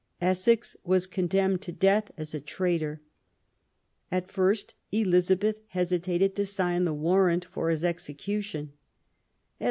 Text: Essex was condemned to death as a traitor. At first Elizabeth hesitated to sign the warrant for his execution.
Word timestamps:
Essex 0.19 0.75
was 0.83 1.05
condemned 1.05 1.61
to 1.61 1.71
death 1.71 2.09
as 2.17 2.33
a 2.33 2.41
traitor. 2.41 3.01
At 4.11 4.31
first 4.31 4.73
Elizabeth 4.91 5.61
hesitated 5.67 6.35
to 6.37 6.45
sign 6.47 6.85
the 6.85 6.91
warrant 6.95 7.45
for 7.45 7.69
his 7.69 7.83
execution. 7.83 8.73